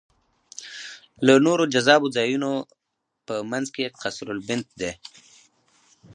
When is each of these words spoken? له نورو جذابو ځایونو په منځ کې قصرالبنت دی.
له 1.25 1.33
نورو 1.45 1.63
جذابو 1.73 2.07
ځایونو 2.17 2.51
په 3.27 3.35
منځ 3.51 3.67
کې 3.75 3.93
قصرالبنت 4.01 4.67
دی. 4.81 4.91